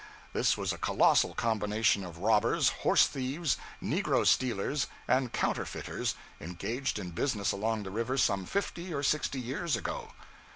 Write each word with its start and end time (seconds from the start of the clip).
This 0.33 0.57
was 0.57 0.73
a 0.73 0.79
colossal 0.79 1.35
combination 1.35 2.03
of 2.03 2.17
robbers, 2.17 2.69
horse 2.81 3.05
thieves, 3.05 3.57
negro 3.83 4.25
stealers, 4.25 4.87
and 5.07 5.31
counterfeiters, 5.31 6.15
engaged 6.39 6.97
in 6.97 7.11
business 7.11 7.51
along 7.51 7.83
the 7.83 7.91
river 7.91 8.17
some 8.17 8.47
fifty 8.47 8.91
or 8.95 9.03
sixty 9.03 9.39
years 9.39 9.75
ago. 9.75 10.13